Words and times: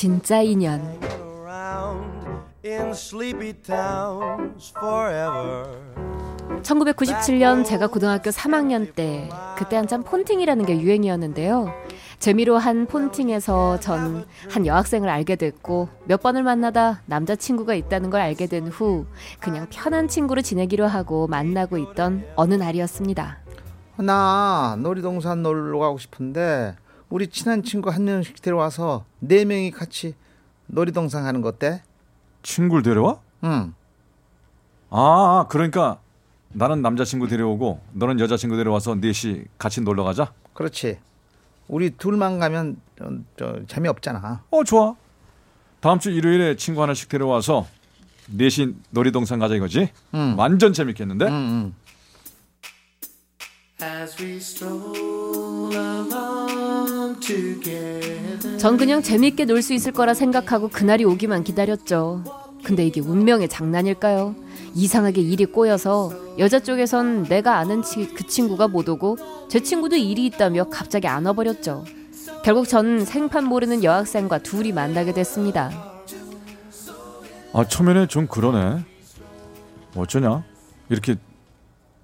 진짜 0.00 0.42
인연 0.42 0.82
in 2.62 2.90
sleepy 2.90 3.54
towns 3.62 4.74
forever. 4.76 5.64
1997년 6.60 7.64
제가 7.64 7.86
고등학교 7.86 8.28
3학년 8.28 8.94
때 8.94 9.30
그때 9.56 9.76
한참 9.76 10.02
폰팅이라는 10.02 10.66
게 10.66 10.78
유행이었는데요. 10.78 11.72
재미로 12.18 12.58
한 12.58 12.84
폰팅에서 12.86 13.80
전 13.80 14.26
한 14.50 14.66
여학생을 14.66 15.08
알게 15.08 15.36
됐고 15.36 15.88
몇 16.04 16.20
번을 16.20 16.42
만나다 16.42 17.00
남자친구가 17.06 17.74
있다는 17.74 18.10
걸 18.10 18.20
알게 18.20 18.48
된 18.48 18.66
후 18.68 19.06
그냥 19.40 19.66
편한 19.70 20.08
친구로 20.08 20.42
지내기로 20.42 20.86
하고 20.86 21.26
만나고 21.26 21.78
있던 21.78 22.22
어느 22.36 22.52
날이었습니다. 22.52 23.38
나 23.96 24.76
놀이동산 24.78 25.42
놀러 25.42 25.78
가고 25.78 25.96
싶은데 25.96 26.76
우리 27.08 27.28
친한 27.28 27.62
친구 27.62 27.90
한 27.90 28.04
명씩 28.04 28.42
데려와서 28.42 29.04
네 29.20 29.44
명이 29.44 29.70
같이 29.70 30.14
놀이동산 30.66 31.22
가는 31.22 31.40
거 31.40 31.48
어때? 31.48 31.82
친구를 32.42 32.82
데려와? 32.82 33.20
응. 33.44 33.74
아, 34.90 35.46
그러니까 35.48 36.00
나는 36.48 36.82
남자친구 36.82 37.28
데려오고 37.28 37.80
너는 37.92 38.18
여자친구 38.20 38.56
데려와서 38.56 38.96
넷이 38.96 39.44
같이 39.58 39.80
놀러 39.80 40.04
가자. 40.04 40.32
그렇지. 40.52 40.98
우리 41.68 41.90
둘만 41.90 42.38
가면 42.38 42.80
저, 42.98 43.10
저, 43.36 43.60
재미없잖아. 43.66 44.44
어, 44.50 44.64
좋아. 44.64 44.94
다음 45.80 45.98
주 45.98 46.10
일요일에 46.10 46.56
친구 46.56 46.82
하나씩 46.82 47.08
데려와서 47.08 47.66
넷이 48.28 48.74
놀이동산 48.90 49.38
가자 49.38 49.54
이거지? 49.54 49.90
응. 50.14 50.34
완전 50.36 50.72
재밌겠는데? 50.72 51.26
응, 51.26 51.32
응. 51.32 51.74
전 58.58 58.76
그냥 58.76 59.02
재밌게 59.02 59.44
놀 59.44 59.62
수 59.62 59.72
있을 59.74 59.92
거라 59.92 60.14
생각하고 60.14 60.68
그날이 60.68 61.04
오기만 61.04 61.44
기다렸죠. 61.44 62.24
근데 62.64 62.84
이게 62.86 63.00
운명의 63.00 63.48
장난일까요? 63.48 64.34
이상하게 64.74 65.20
일이 65.22 65.44
꼬여서 65.46 66.12
여자 66.38 66.58
쪽에선 66.58 67.24
내가 67.24 67.58
아는 67.58 67.82
치, 67.82 68.08
그 68.12 68.26
친구가 68.26 68.68
못 68.68 68.88
오고 68.88 69.16
제 69.48 69.60
친구도 69.60 69.96
일이 69.96 70.26
있다며 70.26 70.64
갑자기 70.64 71.06
안 71.06 71.26
와버렸죠. 71.26 71.84
결국 72.44 72.68
전 72.68 73.04
생판 73.04 73.44
모르는 73.44 73.84
여학생과 73.84 74.38
둘이 74.38 74.72
만나게 74.72 75.12
됐습니다. 75.12 75.70
아, 77.52 77.64
초면에 77.66 78.06
좀 78.06 78.26
그러네. 78.26 78.84
어쩌냐? 79.94 80.44
이렇게 80.90 81.16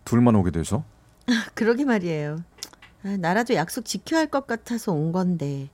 둘만 0.05 0.35
오게 0.37 0.51
돼서? 0.51 0.85
그러게 1.55 1.85
말이에요. 1.85 2.39
아, 3.05 3.17
나라도 3.19 3.55
약속 3.55 3.85
지켜야 3.85 4.21
할 4.21 4.27
것 4.29 4.47
같아서 4.47 4.93
온 4.93 5.13
건데 5.13 5.69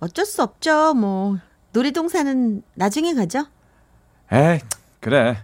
어쩔 0.00 0.26
수 0.26 0.42
없죠. 0.42 0.94
뭐 0.94 1.38
놀이동산은 1.72 2.62
나중에 2.74 3.14
가죠. 3.14 3.46
에이, 4.30 4.60
그래. 5.00 5.38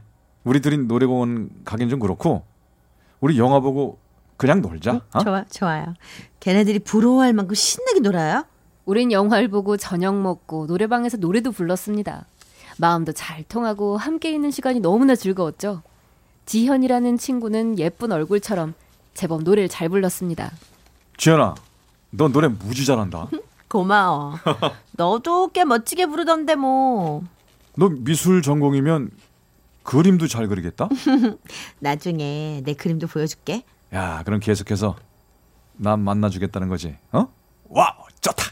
우리 0.45 0.61
둘이 0.61 0.79
노래공원 0.79 1.51
가긴 1.65 1.89
좀 1.89 1.99
그렇고 2.01 2.43
우리 3.21 3.39
영화 3.39 3.61
보고 3.61 3.99
그냥 4.37 4.61
놀자. 4.63 5.03
어? 5.15 5.19
좋아, 5.25 5.45
좋아요. 5.51 5.95
걔네들이 6.41 6.79
부러워할 6.81 7.33
만큼 7.33 7.55
신나게 7.55 8.01
놀아요. 8.01 8.45
우린 8.85 9.13
영화를 9.13 9.49
보고 9.49 9.77
저녁 9.77 10.15
먹고 10.21 10.67
노래방에서 10.67 11.17
노래도 11.19 11.51
불렀습니다. 11.53 12.27
마음도 12.79 13.13
잘 13.13 13.43
통하고 13.45 13.97
함께 13.97 14.33
있는 14.33 14.51
시간이 14.51 14.81
너무나 14.81 15.15
즐거웠죠. 15.17 15.83
지현이라는 16.47 17.19
친구는 17.19 17.79
예쁜 17.79 18.13
얼굴처럼 18.13 18.75
제법 19.15 19.43
노래를 19.43 19.69
잘 19.69 19.89
불렀습니다. 19.89 20.53
지현아, 21.19 21.55
너 22.11 22.29
노래 22.29 22.49
무지 22.49 22.87
잘한다. 22.87 23.29
고마워. 23.69 24.35
너도 24.93 25.49
꽤 25.49 25.65
멋지게 25.65 26.07
부르던데 26.07 26.55
뭐. 26.55 27.23
너 27.77 27.89
미술 27.91 28.41
전공이면 28.41 29.11
그림도 29.83 30.27
잘 30.27 30.49
그리겠다? 30.49 30.89
나중에 31.81 32.63
내 32.65 32.73
그림도 32.75 33.09
보여줄게. 33.09 33.63
야, 33.93 34.23
그럼 34.25 34.41
계속해서 34.41 34.97
난 35.77 36.01
만나주겠다는 36.01 36.69
거지. 36.69 36.97
어? 37.13 37.29
와, 37.69 37.97
좋다. 38.21 38.45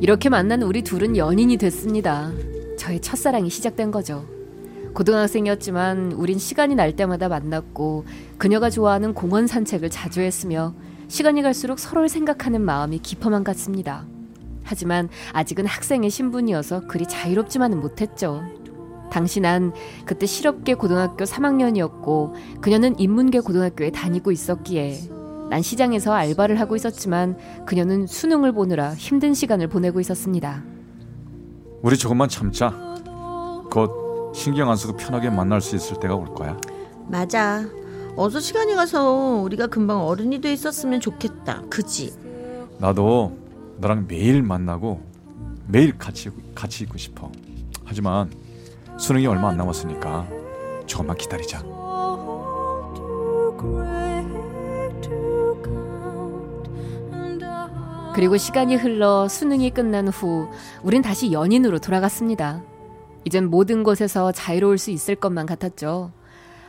이렇게 0.00 0.28
만난 0.28 0.62
우리 0.62 0.82
둘은 0.82 1.16
연인이 1.16 1.56
됐습니다. 1.56 2.32
저의 2.76 3.00
첫사랑이 3.00 3.48
시작된 3.50 3.92
거죠. 3.92 4.26
고등학생이었지만 4.94 6.12
우린 6.12 6.38
시간이 6.38 6.74
날 6.74 6.94
때마다 6.94 7.28
만났고 7.28 8.04
그녀가 8.38 8.70
좋아하는 8.70 9.14
공원 9.14 9.46
산책을 9.46 9.90
자주 9.90 10.20
했으며 10.20 10.74
시간이 11.08 11.42
갈수록 11.42 11.78
서로를 11.78 12.08
생각하는 12.08 12.62
마음이 12.62 12.98
깊어만 12.98 13.44
갔습니다. 13.44 14.06
하지만 14.64 15.08
아직은 15.32 15.66
학생의 15.66 16.10
신분이어서 16.10 16.86
그리 16.86 17.06
자유롭지만은 17.06 17.80
못했죠. 17.80 18.42
당시 19.10 19.40
난 19.40 19.72
그때 20.06 20.24
실업계 20.24 20.74
고등학교 20.74 21.24
3학년이었고 21.24 22.60
그녀는 22.62 22.98
인문계 22.98 23.40
고등학교에 23.40 23.90
다니고 23.90 24.32
있었기에 24.32 25.00
난 25.50 25.60
시장에서 25.60 26.14
알바를 26.14 26.58
하고 26.58 26.76
있었지만 26.76 27.36
그녀는 27.66 28.06
수능을 28.06 28.52
보느라 28.52 28.94
힘든 28.94 29.34
시간을 29.34 29.68
보내고 29.68 30.00
있었습니다. 30.00 30.64
우리 31.82 31.98
조금만 31.98 32.30
참자. 32.30 32.70
곧 33.70 34.01
신경 34.32 34.70
안 34.70 34.76
쓰고 34.76 34.96
편하게 34.96 35.30
만날 35.30 35.60
수 35.60 35.76
있을 35.76 36.00
때가 36.00 36.14
올 36.14 36.34
거야. 36.34 36.56
맞아. 37.08 37.64
어서 38.16 38.40
시간이 38.40 38.74
가서 38.74 39.40
우리가 39.42 39.66
금방 39.68 40.06
어른이 40.06 40.40
돼 40.40 40.52
있었으면 40.52 41.00
좋겠다. 41.00 41.62
그지? 41.70 42.14
나도 42.78 43.36
너랑 43.78 44.06
매일 44.08 44.42
만나고 44.42 45.00
매일 45.66 45.96
같이 45.96 46.30
같이 46.54 46.84
있고 46.84 46.98
싶어. 46.98 47.30
하지만 47.84 48.30
수능이 48.98 49.26
얼마 49.26 49.48
안 49.48 49.56
남았으니까 49.56 50.28
조금만 50.86 51.16
기다리자. 51.16 51.62
그리고 58.14 58.36
시간이 58.36 58.76
흘러 58.76 59.26
수능이 59.26 59.70
끝난 59.70 60.08
후 60.08 60.48
우린 60.82 61.00
다시 61.00 61.32
연인으로 61.32 61.78
돌아갔습니다. 61.78 62.62
이젠 63.24 63.48
모든 63.48 63.82
곳에서 63.82 64.32
자유로울 64.32 64.78
수 64.78 64.90
있을 64.90 65.14
것만 65.14 65.46
같았죠. 65.46 66.12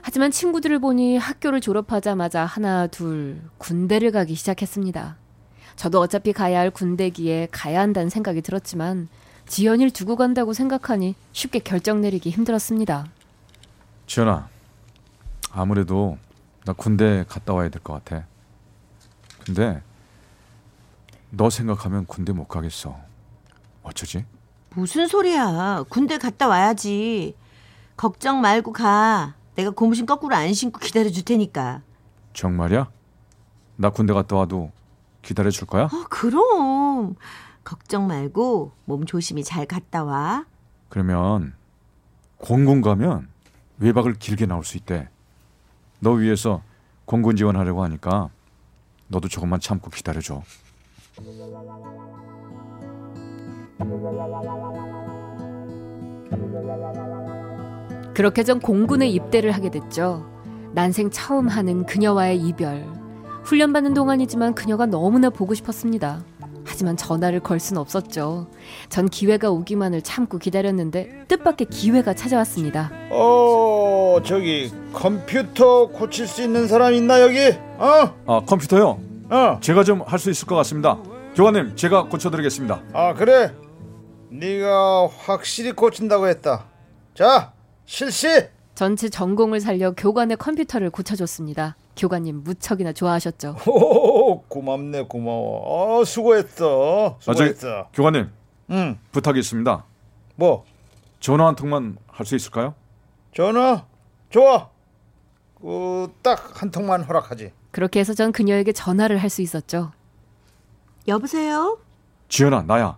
하지만 0.02 0.32
친구들을 0.32 0.80
보니 0.80 1.18
학교를 1.18 1.62
졸업하자마자 1.62 2.46
하나, 2.46 2.88
둘, 2.88 3.42
군대를 3.58 4.12
가기 4.12 4.36
시작했습니다. 4.36 5.16
저도 5.76 6.00
어차피 6.02 6.34
가야 6.34 6.60
할 6.60 6.70
군대기에 6.70 7.48
가야 7.52 7.80
한다는 7.82 8.10
생각이 8.10 8.42
들었지만 8.42 9.08
지연이를 9.48 9.92
두고 9.92 10.16
간다고 10.16 10.54
생각하니 10.54 11.16
쉽게 11.32 11.60
결정 11.60 12.02
내리기 12.02 12.30
힘들었습니다. 12.30 13.08
지연아, 14.08 14.50
아무래도 15.52 16.18
나 16.66 16.74
군대 16.74 17.26
갔다 17.28 17.54
와야 17.54 17.70
될 17.70 17.82
것 17.82 17.94
같아. 17.94 18.26
근데 19.46 19.82
너 21.32 21.50
생각하면 21.50 22.06
군대 22.06 22.32
못 22.32 22.48
가겠어. 22.48 22.98
어쩌지? 23.82 24.26
무슨 24.76 25.08
소리야. 25.08 25.84
군대 25.90 26.18
갔다 26.18 26.48
와야지. 26.48 27.36
걱정 27.96 28.42
말고 28.42 28.74
가. 28.74 29.36
내가 29.56 29.70
고무신 29.70 30.06
거꾸로 30.06 30.36
안 30.36 30.54
신고 30.54 30.80
기다려 30.80 31.10
줄 31.10 31.24
테니까. 31.24 31.82
정말이야? 32.34 32.90
나 33.76 33.90
군대 33.92 34.14
갔다 34.14 34.36
와도 34.36 34.72
기다려 35.22 35.52
줄 35.52 35.68
거야? 35.68 35.84
어, 35.84 36.06
그럼. 36.10 37.16
걱정 37.64 38.08
말고 38.08 38.72
몸 38.86 39.06
조심히 39.06 39.44
잘 39.44 39.66
갔다 39.66 40.04
와. 40.04 40.46
그러면 40.90 41.54
공군 42.38 42.82
가면 42.82 43.30
외박을 43.78 44.16
길게 44.16 44.48
나올 44.48 44.64
수 44.64 44.78
있대. 44.78 45.10
너 46.00 46.12
위해서 46.12 46.62
공군 47.06 47.36
지원하려고 47.36 47.84
하니까 47.84 48.30
너도 49.08 49.28
조금만 49.28 49.60
참고 49.60 49.90
기다려 49.90 50.20
줘. 50.20 50.42
그렇게 58.14 58.44
전 58.44 58.60
공군에 58.60 59.08
입대를 59.08 59.52
하게 59.52 59.70
됐죠. 59.70 60.26
난생 60.74 61.10
처음 61.12 61.48
하는 61.48 61.86
그녀와의 61.86 62.38
이별. 62.40 62.86
훈련받는 63.44 63.94
동안이지만 63.94 64.54
그녀가 64.56 64.86
너무나 64.86 65.30
보고 65.30 65.54
싶었습니다. 65.54 66.24
하지만 66.66 66.96
전화를 66.96 67.40
걸 67.42 67.60
순 67.60 67.78
없었죠. 67.78 68.48
전 68.90 69.10
기회가 69.10 69.50
오기만을 69.52 70.02
참고 70.02 70.38
기다렸는데 70.38 71.26
뜻밖의 71.28 71.68
기회가 71.70 72.14
찾아왔습니다. 72.14 72.90
어 73.12 74.20
저기 74.24 74.72
컴퓨터 74.94 75.88
고칠 75.88 76.26
수 76.28 76.42
있는 76.42 76.68
사람 76.68 76.94
있나 76.94 77.22
여기? 77.22 77.40
어? 77.78 78.14
아 78.26 78.42
컴퓨터요? 78.46 78.98
어? 79.30 79.58
제가 79.62 79.84
좀 79.84 80.02
할 80.06 80.20
수 80.20 80.30
있을 80.30 80.48
것 80.48 80.56
같습니다. 80.58 80.98
교관님 81.36 81.76
제가 81.76 82.06
고쳐드리겠습니다. 82.06 82.82
아 82.94 83.14
그래? 83.14 83.52
네가 84.38 85.08
확실히 85.08 85.72
고친다고 85.74 86.28
했다. 86.28 86.66
자 87.14 87.54
실시. 87.86 88.28
전체 88.74 89.08
전공을 89.08 89.60
살려 89.60 89.92
교관의 89.92 90.38
컴퓨터를 90.38 90.90
고쳐줬습니다. 90.90 91.76
교관님 91.96 92.44
무척이나 92.44 92.92
좋아하셨죠. 92.92 93.58
오 93.70 94.42
고맙네 94.42 95.04
고마워. 95.04 96.00
어 96.00 96.04
수고했어. 96.06 97.18
아, 97.20 97.34
저기, 97.34 97.54
수고했어. 97.54 97.90
교관님 97.94 98.32
응. 98.72 98.98
부탁이 99.12 99.40
있습니다. 99.40 99.86
뭐 100.36 100.66
전화 101.20 101.46
한 101.48 101.56
통만 101.56 101.98
할 102.08 102.26
수 102.26 102.36
있을까요? 102.36 102.74
전화 103.36 103.86
좋아. 104.32 104.70
그딱 105.62 106.60
한 106.62 106.72
통만 106.72 107.04
허락하지. 107.04 107.52
그렇게 107.72 108.00
해서 108.00 108.14
전 108.16 108.32
그녀에게 108.32 108.72
전화를 108.74 109.18
할 109.20 109.30
수 109.30 109.44
있었죠. 109.44 109.92
여보세요? 111.08 111.78
지연아 112.30 112.64
나야. 112.64 112.98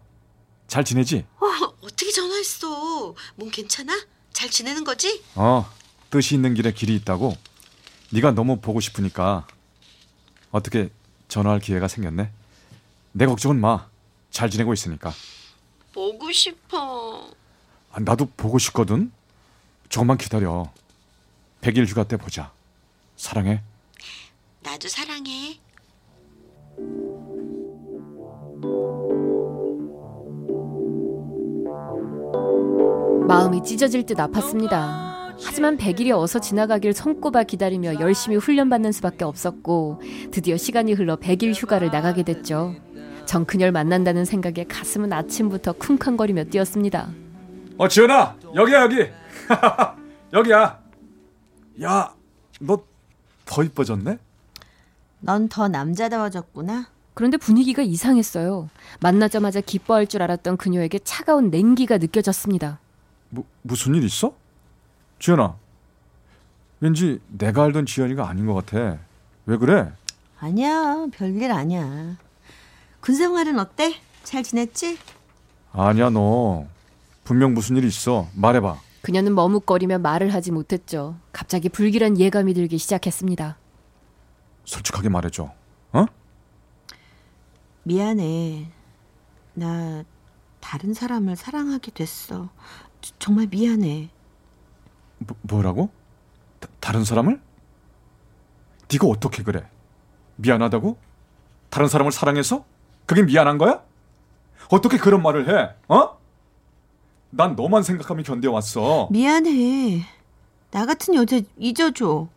잘 0.75 0.83
지내지? 0.83 1.25
어, 1.39 1.45
어떻게 1.83 2.11
전화했어? 2.11 3.15
몸 3.37 3.49
괜찮아? 3.49 3.97
잘 4.33 4.49
지내는 4.49 4.83
거지? 4.83 5.23
어 5.35 5.65
뜻이 6.09 6.35
있는 6.35 6.53
길에 6.53 6.73
길이 6.73 6.95
있다고. 6.95 7.37
네가 8.11 8.31
너무 8.31 8.59
보고 8.59 8.81
싶으니까 8.81 9.47
어떻게 10.51 10.89
전화할 11.29 11.61
기회가 11.61 11.87
생겼네. 11.87 12.29
내 13.13 13.25
걱정은 13.25 13.61
마. 13.61 13.87
잘 14.31 14.49
지내고 14.49 14.73
있으니까. 14.73 15.13
보고 15.93 16.29
싶어. 16.33 17.31
아, 17.93 17.99
나도 18.01 18.25
보고 18.35 18.59
싶거든. 18.59 19.13
조금만 19.87 20.17
기다려. 20.17 20.73
100일 21.61 21.87
휴가 21.87 22.03
때 22.03 22.17
보자. 22.17 22.51
사랑해. 23.15 23.61
나도 24.59 24.89
사랑해. 24.89 25.57
마음이 33.27 33.63
찢어질 33.63 34.05
듯 34.05 34.17
아팠습니다. 34.17 35.15
하지만 35.43 35.77
100일이 35.77 36.11
어서 36.11 36.39
지나가길 36.39 36.93
손꼽아 36.93 37.43
기다리며 37.43 37.99
열심히 37.99 38.37
훈련받는 38.37 38.91
수밖에 38.93 39.25
없었고 39.25 40.01
드디어 40.31 40.57
시간이 40.57 40.93
흘러 40.93 41.15
100일 41.17 41.53
휴가를 41.55 41.89
나가게 41.91 42.23
됐죠. 42.23 42.75
전 43.25 43.45
그녀를 43.45 43.71
만난다는 43.71 44.23
생각에 44.25 44.65
가슴은 44.65 45.11
아침부터 45.11 45.73
쿵쾅거리며 45.73 46.45
뛰었습니다. 46.45 47.09
어 47.77 47.87
지연아 47.87 48.37
여기야 48.55 48.81
여기. 48.83 48.97
여기야. 50.33 50.79
야 51.81 52.13
너 52.61 52.77
더 53.45 53.63
이뻐졌네. 53.63 54.17
넌 55.19 55.47
더 55.49 55.67
남자다워졌구나. 55.67 56.87
그런데 57.13 57.37
분위기가 57.37 57.81
이상했어요. 57.83 58.69
만나자마자 59.01 59.61
기뻐할 59.61 60.07
줄 60.07 60.21
알았던 60.23 60.57
그녀에게 60.57 60.99
차가운 60.99 61.49
냉기가 61.51 61.97
느껴졌습니다. 61.99 62.79
뭐 63.29 63.45
무슨 63.61 63.95
일 63.95 64.03
있어? 64.03 64.33
지연아. 65.19 65.55
왠지 66.79 67.21
내가 67.27 67.63
알던 67.63 67.85
지연이가 67.85 68.27
아닌 68.27 68.45
것 68.45 68.53
같아. 68.53 68.99
왜 69.45 69.57
그래? 69.57 69.91
아니야, 70.39 71.07
별일 71.11 71.51
아니야. 71.51 72.17
군 72.99 73.15
생활은 73.15 73.59
어때? 73.59 73.95
잘 74.23 74.43
지냈지? 74.43 74.97
아니야 75.71 76.09
너 76.09 76.65
분명 77.23 77.53
무슨 77.53 77.77
일 77.77 77.85
있어. 77.85 78.27
말해봐. 78.33 78.77
그녀는 79.01 79.35
머뭇거리며 79.35 79.99
말을 79.99 80.33
하지 80.33 80.51
못했죠. 80.51 81.15
갑자기 81.31 81.69
불길한 81.69 82.17
예감이 82.19 82.53
들기 82.53 82.77
시작했습니다. 82.77 83.57
솔직하게 84.65 85.09
말해줘. 85.09 85.51
어? 85.93 86.05
미안해. 87.83 88.71
나 89.53 90.03
다른 90.59 90.93
사람을 90.95 91.35
사랑하게 91.35 91.91
됐어. 91.91 92.49
저- 93.05 93.13
정말 93.19 93.45
미안해. 93.47 94.09
뭐, 95.19 95.37
뭐라고? 95.41 95.89
다, 96.59 96.67
다른 96.79 97.03
사람을? 97.03 97.39
네가 98.91 99.05
어떻게 99.07 99.43
그래? 99.43 99.63
미안하다고? 100.37 100.97
다른 101.69 101.87
사람을 101.87 102.11
사랑해서? 102.11 102.65
그게 103.05 103.21
미안한 103.21 103.57
거야? 103.59 103.83
어떻게 104.71 104.97
그런 104.97 105.21
말을 105.21 105.47
해? 105.49 105.75
어? 105.87 106.17
난 107.29 107.55
너만 107.55 107.83
생각하며 107.83 108.23
견뎌왔어. 108.23 109.09
미안해. 109.11 110.03
나 110.71 110.85
같은 110.87 111.13
여자 111.13 111.39
잊어줘. 111.59 112.27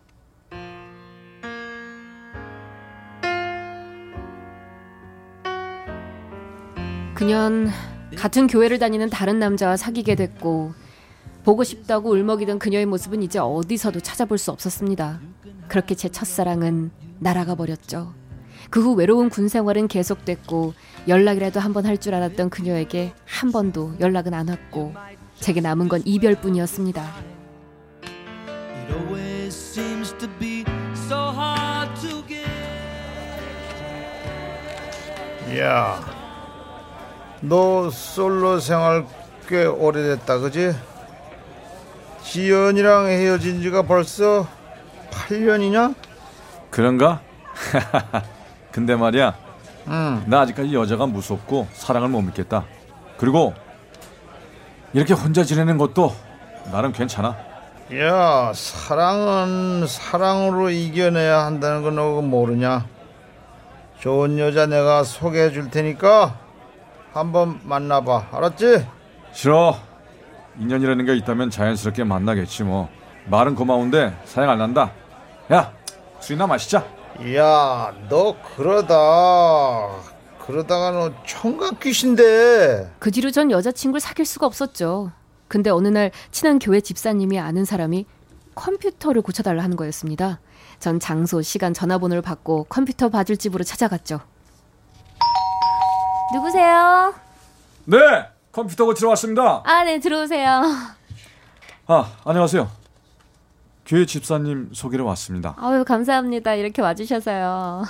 그년 7.14 7.70
같은 8.16 8.46
교회를 8.46 8.78
다니는 8.78 9.10
다른 9.10 9.38
남자와 9.38 9.76
사귀게 9.76 10.14
됐고 10.14 10.72
보고 11.44 11.64
싶다고 11.64 12.10
울먹이던 12.10 12.58
그녀의 12.58 12.86
모습은 12.86 13.22
이제 13.22 13.38
어디서도 13.38 14.00
찾아볼 14.00 14.38
수 14.38 14.50
없었습니다. 14.50 15.20
그렇게 15.68 15.94
제 15.94 16.08
첫사랑은 16.08 16.90
날아가 17.20 17.54
버렸죠. 17.54 18.14
그 18.70 18.80
후 18.82 18.92
외로운 18.94 19.30
군 19.30 19.48
생활은 19.48 19.88
계속됐고 19.88 20.74
연락이라도 21.06 21.60
한 21.60 21.72
번 21.72 21.86
할 21.86 21.96
줄 21.98 22.14
알았던 22.14 22.50
그녀에게 22.50 23.12
한 23.24 23.50
번도 23.52 23.94
연락은 24.00 24.34
안 24.34 24.48
왔고 24.48 24.92
제게 25.40 25.60
남은 25.60 25.88
건 25.88 26.02
이별뿐이었습니다. 26.04 27.14
It 35.50 36.17
너 37.40 37.90
솔로 37.90 38.58
생활 38.60 39.04
꽤 39.48 39.64
오래됐다, 39.64 40.38
그지? 40.38 40.74
지연이랑 42.22 43.06
헤어진 43.06 43.62
지가 43.62 43.82
벌써 43.82 44.46
8년이냐? 45.10 45.94
그런가? 46.70 47.20
근데 48.72 48.94
말이야, 48.94 49.34
응. 49.88 50.22
나 50.26 50.40
아직까지 50.40 50.74
여자가 50.74 51.06
무섭고 51.06 51.68
사랑을 51.72 52.08
못 52.08 52.20
믿겠다. 52.22 52.64
그리고 53.16 53.54
이렇게 54.92 55.14
혼자 55.14 55.42
지내는 55.42 55.78
것도 55.78 56.14
나름 56.70 56.92
괜찮아. 56.92 57.36
야, 57.98 58.52
사랑은 58.54 59.86
사랑으로 59.86 60.68
이겨내야 60.70 61.46
한다는 61.46 61.82
거 61.82 61.90
너 61.90 62.20
모르냐? 62.20 62.84
좋은 64.00 64.38
여자 64.38 64.66
내가 64.66 65.02
소개해 65.04 65.50
줄 65.50 65.70
테니까 65.70 66.36
한번 67.12 67.60
만나봐, 67.64 68.28
알았지? 68.32 68.86
싫어. 69.32 69.76
인연이라는 70.58 71.04
게 71.04 71.16
있다면 71.16 71.50
자연스럽게 71.50 72.04
만나겠지 72.04 72.64
뭐. 72.64 72.88
말은 73.26 73.54
고마운데 73.54 74.16
사양 74.24 74.50
안 74.50 74.58
난다. 74.58 74.92
야, 75.52 75.72
술이나 76.20 76.46
마시자. 76.46 76.84
야, 77.34 77.94
너 78.08 78.36
그러다 78.56 79.88
그러다가 80.44 80.90
너 80.92 81.12
청각 81.26 81.80
귀신데. 81.80 82.92
그 82.98 83.10
뒤로 83.10 83.30
전 83.30 83.50
여자친구를 83.50 84.00
사귈 84.00 84.24
수가 84.24 84.46
없었죠. 84.46 85.12
근데 85.46 85.70
어느 85.70 85.88
날 85.88 86.10
친한 86.30 86.58
교회 86.58 86.80
집사님이 86.80 87.38
아는 87.38 87.64
사람이 87.64 88.06
컴퓨터를 88.54 89.22
고쳐달라 89.22 89.62
하는 89.62 89.76
거였습니다. 89.76 90.40
전 90.80 91.00
장소, 91.00 91.42
시간, 91.42 91.74
전화번호를 91.74 92.22
받고 92.22 92.64
컴퓨터 92.68 93.08
봐줄 93.08 93.36
집으로 93.36 93.62
찾아갔죠. 93.64 94.20
누구세요? 96.32 97.14
네, 97.86 97.96
컴퓨터 98.52 98.84
고치러 98.84 99.08
왔습니다. 99.10 99.62
아, 99.64 99.84
네, 99.84 99.98
들어오세요. 99.98 100.62
아, 101.86 102.12
안녕하세요. 102.24 102.68
교회 103.86 104.04
집사님 104.04 104.70
소개로 104.74 105.06
왔습니다. 105.06 105.54
아유, 105.58 105.84
감사합니다. 105.84 106.54
이렇게 106.54 106.82
와주셔서요. 106.82 107.84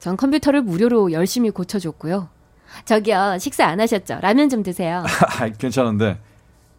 전 0.00 0.16
컴퓨터를 0.16 0.62
무료로 0.62 1.12
열심히 1.12 1.50
고쳐줬고요. 1.50 2.28
저기요, 2.84 3.38
식사 3.38 3.66
안 3.66 3.80
하셨죠? 3.80 4.18
라면 4.20 4.48
좀 4.48 4.64
드세요. 4.64 5.04
아, 5.40 5.48
괜찮은데 5.48 6.18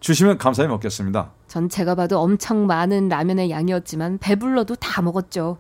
주시면 0.02 0.38
감사히 0.38 0.68
먹겠습니다. 0.68 1.32
전 1.48 1.70
제가 1.70 1.96
봐도 1.96 2.20
엄청 2.20 2.68
많은 2.68 3.08
라면의 3.08 3.50
양이었지만 3.50 4.18
배불러도 4.18 4.76
다 4.76 5.02
먹었죠. 5.02 5.58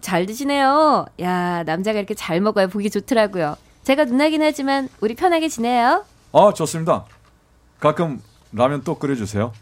잘 0.00 0.26
드시네요. 0.26 1.06
야, 1.20 1.64
남자가 1.64 1.98
이렇게 1.98 2.14
잘 2.14 2.40
먹어야 2.40 2.68
보기 2.68 2.88
좋더라고요. 2.90 3.56
제가 3.84 4.04
누나긴 4.06 4.42
하지만 4.42 4.88
우리 5.00 5.14
편하게 5.14 5.48
지내요. 5.48 6.04
아, 6.32 6.52
좋습니다. 6.54 7.04
가끔 7.80 8.20
라면 8.52 8.82
또 8.82 8.98
끓여주세요. 8.98 9.52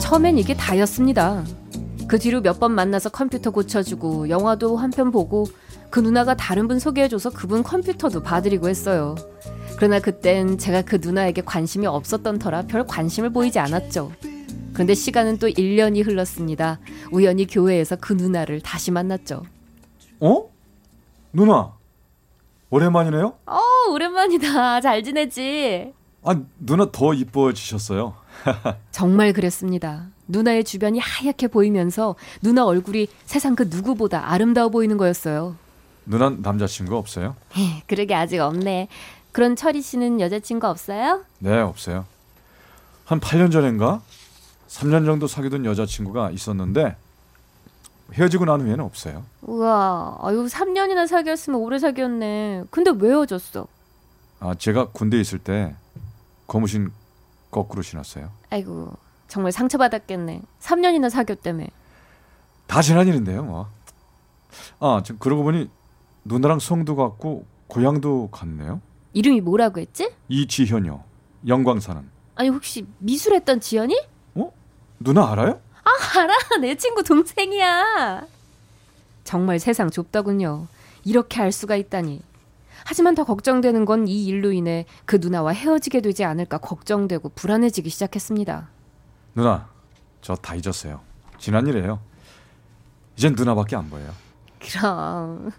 처음엔 0.00 0.38
이게 0.38 0.54
다였습니다. 0.56 1.44
그 2.08 2.18
뒤로 2.18 2.40
몇 2.40 2.58
번 2.58 2.72
만나서 2.72 3.10
컴퓨터 3.10 3.50
고쳐주고 3.50 4.30
영화도 4.30 4.76
한 4.76 4.90
편 4.90 5.10
보고 5.10 5.46
그 5.90 6.00
누나가 6.00 6.34
다른 6.34 6.66
분 6.68 6.78
소개해줘서 6.78 7.30
그분 7.30 7.62
컴퓨터도 7.62 8.22
봐드리고 8.22 8.68
했어요. 8.68 9.14
그러나 9.76 10.00
그땐 10.00 10.58
제가 10.58 10.82
그 10.82 10.96
누나에게 11.00 11.42
관심이 11.42 11.86
없었던 11.86 12.38
터라 12.38 12.62
별 12.62 12.86
관심을 12.86 13.30
보이지 13.30 13.58
않았죠. 13.58 14.12
그런데 14.78 14.94
시간은 14.94 15.38
또 15.38 15.48
1년이 15.48 16.06
흘렀습니다. 16.06 16.78
우연히 17.10 17.48
교회에서 17.48 17.96
그 17.96 18.12
누나를 18.12 18.60
다시 18.60 18.92
만났죠. 18.92 19.42
어? 20.20 20.50
누나. 21.32 21.72
오랜만이네요? 22.70 23.34
어, 23.46 23.58
오랜만이다. 23.90 24.80
잘 24.80 25.02
지내지? 25.02 25.92
아, 26.22 26.40
누나 26.60 26.92
더 26.92 27.12
이뻐지셨어요. 27.12 28.14
정말 28.92 29.32
그랬습니다. 29.32 30.06
누나의 30.28 30.62
주변이 30.62 31.00
하얗게 31.00 31.48
보이면서 31.48 32.14
누나 32.40 32.64
얼굴이 32.64 33.08
세상 33.26 33.56
그 33.56 33.64
누구보다 33.64 34.30
아름다워 34.30 34.68
보이는 34.68 34.96
거였어요. 34.96 35.56
누나 36.06 36.30
남자친구 36.30 36.96
없어요? 36.96 37.34
에이, 37.56 37.82
그러게 37.88 38.14
아직 38.14 38.38
없네. 38.38 38.86
그런 39.32 39.56
철이 39.56 39.82
씨는 39.82 40.20
여자친구 40.20 40.68
없어요? 40.68 41.24
네, 41.40 41.58
없어요. 41.58 42.04
한 43.06 43.18
8년 43.18 43.50
전인가? 43.50 44.02
3년 44.68 45.06
정도 45.06 45.26
사귀던 45.26 45.64
여자친구가 45.64 46.30
있었는데 46.30 46.96
헤어지고 48.12 48.44
난 48.46 48.60
후에는 48.60 48.80
없어요. 48.84 49.24
우와, 49.42 50.18
아유 50.22 50.46
3년이나 50.46 51.06
사귀었으면 51.06 51.60
오래 51.60 51.78
사귀었네. 51.78 52.64
근데 52.70 52.90
왜 52.98 53.10
헤어졌어? 53.10 53.66
아, 54.40 54.54
제가 54.54 54.88
군대에 54.92 55.20
있을 55.20 55.38
때 55.38 55.74
고무신 56.46 56.90
거꾸로 57.50 57.82
신었어요. 57.82 58.30
아이고, 58.50 58.92
정말 59.26 59.52
상처받았겠네. 59.52 60.42
3년이나 60.60 61.10
사귀었다며. 61.10 61.64
다 62.66 62.80
지난 62.80 63.08
일인데요, 63.08 63.42
뭐. 63.44 63.68
아, 64.80 65.02
지금 65.04 65.18
그러고 65.18 65.42
보니 65.42 65.68
누나랑 66.24 66.60
성도 66.60 66.96
같고 66.96 67.46
고향도 67.66 68.28
같네요. 68.30 68.80
이름이 69.12 69.40
뭐라고 69.42 69.80
했지? 69.80 70.10
이지현요. 70.28 71.02
영광 71.46 71.80
사는. 71.80 72.02
아니 72.36 72.48
혹시 72.48 72.86
미술했던 72.98 73.60
지연이? 73.60 73.98
어? 74.98 75.04
누나 75.04 75.30
알아요? 75.32 75.60
아, 75.84 76.18
알아. 76.20 76.34
내 76.60 76.74
친구 76.76 77.02
동생이야. 77.02 78.26
정말 79.24 79.58
세상 79.58 79.90
좁더군요. 79.90 80.66
이렇게 81.04 81.40
알 81.40 81.52
수가 81.52 81.76
있다니. 81.76 82.22
하지만 82.84 83.14
더 83.14 83.24
걱정되는 83.24 83.84
건 83.84 84.06
이 84.06 84.24
일로 84.26 84.52
인해 84.52 84.86
그 85.04 85.16
누나와 85.20 85.52
헤어지게 85.52 86.00
되지 86.00 86.24
않을까 86.24 86.58
걱정되고 86.58 87.30
불안해지기 87.30 87.90
시작했습니다. 87.90 88.68
누나, 89.34 89.68
저 90.22 90.34
다 90.36 90.54
잊었어요. 90.54 91.00
지난 91.38 91.66
일이에요. 91.66 92.00
이젠 93.16 93.34
누나밖에 93.36 93.76
안 93.76 93.90
보여요. 93.90 94.10
그럼. 94.60 95.50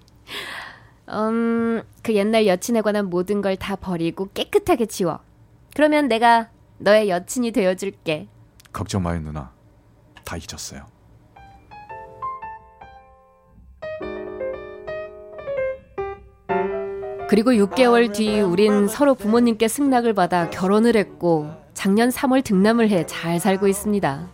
음, 1.09 1.83
그 2.03 2.13
옛날 2.15 2.47
여친에 2.47 2.81
관한 2.81 3.09
모든 3.09 3.41
걸 3.41 3.55
다 3.57 3.75
버리고 3.75 4.29
깨끗하게 4.33 4.85
지워. 4.87 5.19
그러면 5.75 6.07
내가 6.07 6.49
너의 6.79 7.09
여친이 7.09 7.51
되어줄게. 7.51 8.27
걱정 8.71 9.03
마요, 9.03 9.19
누나. 9.21 9.51
다 10.23 10.37
잊었어요. 10.37 10.85
그리고 17.29 17.51
6개월 17.51 18.11
뒤 18.13 18.41
우린 18.41 18.87
서로 18.87 19.13
부모님께 19.13 19.67
승낙을 19.67 20.13
받아 20.13 20.49
결혼을 20.49 20.95
했고 20.95 21.51
작년 21.75 22.09
3월 22.09 22.43
등남을 22.43 22.89
해 22.89 23.05
잘 23.05 23.39
살고 23.39 23.67
있습니다. 23.67 24.27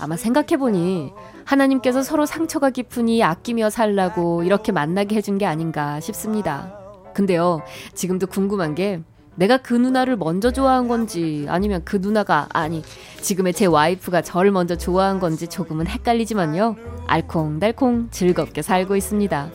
아마 0.00 0.16
생각해보니 0.16 1.12
하나님께서 1.44 2.02
서로 2.02 2.26
상처가 2.26 2.70
깊으니 2.70 3.22
아끼며 3.22 3.70
살라고 3.70 4.42
이렇게 4.42 4.72
만나게 4.72 5.14
해준 5.16 5.38
게 5.38 5.46
아닌가 5.46 6.00
싶습니다. 6.00 6.76
근데요, 7.14 7.60
지금도 7.94 8.26
궁금한 8.26 8.74
게 8.74 9.00
내가 9.36 9.58
그 9.58 9.74
누나를 9.74 10.16
먼저 10.16 10.50
좋아한 10.50 10.88
건지 10.88 11.46
아니면 11.48 11.82
그 11.84 11.96
누나가 11.96 12.48
아니 12.52 12.82
지금의 13.20 13.52
제 13.52 13.66
와이프가 13.66 14.22
저를 14.22 14.50
먼저 14.50 14.76
좋아한 14.76 15.18
건지 15.20 15.48
조금은 15.48 15.86
헷갈리지만요. 15.86 16.76
알콩달콩 17.06 18.08
즐겁게 18.10 18.62
살고 18.62 18.96
있습니다. 18.96 19.50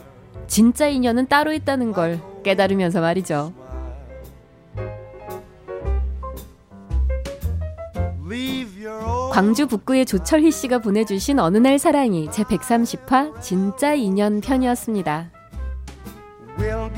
진짜 0.48 0.88
인연은 0.88 1.28
따로 1.28 1.54
있다는 1.54 1.92
걸 1.94 2.20
깨달으면서 2.44 3.02
말이죠. 3.02 3.54
광주 9.32 9.68
북구의 9.68 10.06
조철희 10.06 10.52
씨가 10.52 10.80
보내주신 10.80 11.40
어느 11.40 11.58
날 11.58 11.80
사랑이 11.80 12.30
제 12.32 12.44
130화 12.44 13.40
진짜 13.42 13.94
인연 13.94 14.42
편이었습니다. 14.42 15.32
We'll 16.58 16.90